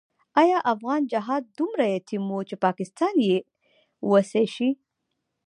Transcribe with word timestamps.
آیا 0.41 0.57
افغان 0.73 1.01
جهاد 1.11 1.43
دومره 1.59 1.85
یتیم 1.95 2.23
وو 2.27 2.39
چې 2.49 2.55
پاکستان 2.65 3.15
یې 3.27 3.37
وصي 4.11 4.45
شي؟ 4.55 4.69